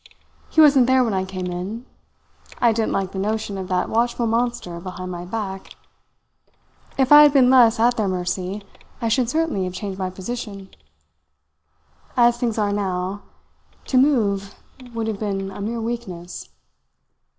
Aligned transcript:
He 0.49 0.59
wasn't 0.61 0.87
there 0.87 1.03
when 1.03 1.13
I 1.13 1.25
came 1.25 1.45
in. 1.45 1.85
I 2.57 2.73
didn't 2.73 2.91
like 2.91 3.11
the 3.11 3.19
notion 3.19 3.55
of 3.55 3.67
that 3.67 3.87
watchful 3.87 4.25
monster 4.25 4.79
behind 4.79 5.11
my 5.11 5.25
back. 5.25 5.75
If 6.97 7.11
I 7.11 7.21
had 7.21 7.33
been 7.33 7.51
less 7.51 7.79
at 7.79 7.97
their 7.97 8.07
mercy, 8.07 8.63
I 8.99 9.09
should 9.09 9.29
certainly 9.29 9.63
have 9.65 9.73
changed 9.75 9.99
my 9.99 10.09
position. 10.09 10.69
As 12.17 12.39
things 12.39 12.57
are 12.57 12.73
now, 12.73 13.21
to 13.85 13.97
move 13.99 14.55
would 14.91 15.05
have 15.05 15.19
been 15.19 15.51
a 15.51 15.61
mere 15.61 15.79
weakness. 15.79 16.49